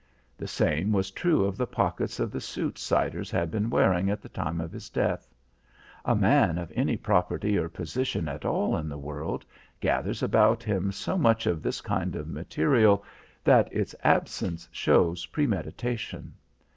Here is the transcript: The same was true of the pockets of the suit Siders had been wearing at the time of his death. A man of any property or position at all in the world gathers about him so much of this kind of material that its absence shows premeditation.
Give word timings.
The 0.35 0.47
same 0.47 0.91
was 0.93 1.11
true 1.11 1.43
of 1.45 1.57
the 1.57 1.67
pockets 1.67 2.19
of 2.19 2.31
the 2.31 2.41
suit 2.41 2.79
Siders 2.79 3.29
had 3.29 3.51
been 3.51 3.69
wearing 3.69 4.09
at 4.09 4.19
the 4.19 4.29
time 4.29 4.59
of 4.59 4.71
his 4.71 4.89
death. 4.89 5.29
A 6.05 6.15
man 6.15 6.57
of 6.57 6.71
any 6.75 6.97
property 6.97 7.55
or 7.55 7.69
position 7.69 8.27
at 8.27 8.43
all 8.43 8.75
in 8.75 8.89
the 8.89 8.97
world 8.97 9.45
gathers 9.79 10.23
about 10.23 10.63
him 10.63 10.91
so 10.91 11.19
much 11.19 11.45
of 11.45 11.61
this 11.61 11.81
kind 11.81 12.15
of 12.15 12.27
material 12.27 13.03
that 13.43 13.71
its 13.71 13.93
absence 14.03 14.67
shows 14.71 15.27
premeditation. 15.27 16.33